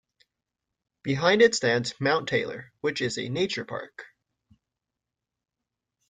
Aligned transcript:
Behind 1.03 1.43
it 1.43 1.53
stands 1.53 1.93
Mount 2.01 2.27
Taylor, 2.27 2.73
which 2.81 3.01
is 3.01 3.19
a 3.19 3.29
nature 3.29 3.65
park. 3.65 4.03